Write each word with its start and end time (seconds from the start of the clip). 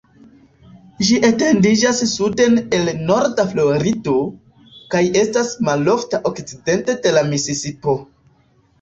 Ĝi 1.09 1.19
etendiĝas 1.27 1.99
suden 2.13 2.57
al 2.79 2.89
norda 3.11 3.47
Florido, 3.53 4.17
kaj 4.97 5.05
estas 5.25 5.55
malofta 5.71 6.25
okcidente 6.35 7.01
de 7.07 7.17
la 7.21 7.29
Misisipo. 7.33 8.01